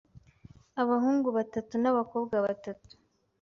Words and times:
abahungu 0.81 1.27
batatu 1.37 1.73
n’abakobwa 1.83 2.35
batatu, 2.45 2.93